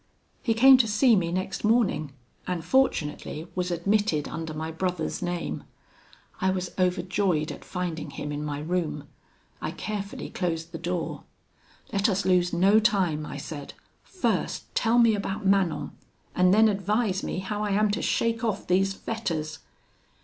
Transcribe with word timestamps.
"He 0.41 0.55
came 0.55 0.77
to 0.77 0.87
see 0.87 1.15
me 1.15 1.31
next 1.31 1.63
morning, 1.63 2.11
and 2.47 2.65
fortunately 2.65 3.47
was 3.53 3.69
admitted 3.69 4.27
under 4.27 4.51
my 4.51 4.71
brother's 4.71 5.21
name. 5.21 5.63
I 6.39 6.49
was 6.49 6.71
overjoyed 6.79 7.51
at 7.51 7.63
finding 7.63 8.09
him 8.09 8.31
in 8.31 8.43
my 8.43 8.61
room. 8.61 9.07
I 9.61 9.69
carefully 9.69 10.31
closed 10.31 10.71
the 10.71 10.79
door. 10.79 11.21
'Let 11.93 12.09
us 12.09 12.25
lose 12.25 12.51
no 12.51 12.79
time,' 12.79 13.27
I 13.27 13.37
said. 13.37 13.75
'First 14.03 14.73
tell 14.73 14.97
me 14.97 15.13
about 15.13 15.45
Manon, 15.45 15.91
and 16.33 16.51
then 16.51 16.67
advise 16.67 17.21
me 17.21 17.37
how 17.37 17.63
I 17.63 17.69
am 17.69 17.91
to 17.91 18.01
shake 18.01 18.43
off 18.43 18.65
these 18.65 18.95
fetters.' 18.95 19.59